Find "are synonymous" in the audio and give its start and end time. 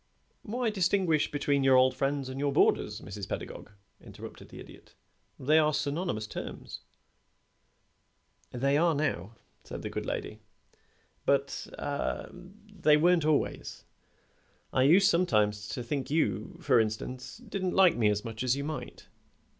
5.59-6.25